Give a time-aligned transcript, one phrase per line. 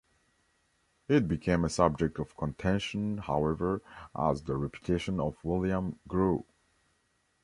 [1.07, 3.83] It became a subject of contention however
[4.17, 6.43] as the reputation of William grew.